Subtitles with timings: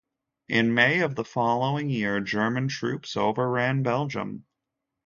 [0.49, 4.47] In May of the following year, German troops overran Belgium.